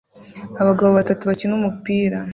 Abagabo 0.61 0.91
batatu 0.99 1.21
bakina 1.29 1.53
umupira 1.59 2.17